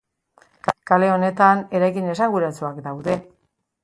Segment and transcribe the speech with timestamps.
[0.91, 3.15] Kale honetan eraikin esanguratsuak daude.